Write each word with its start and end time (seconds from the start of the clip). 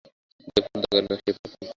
যে 0.47 0.59
পর্দা 0.63 0.87
করে 0.89 1.01
না, 1.03 1.13
সে 1.17 1.31
পাপী। 1.37 1.65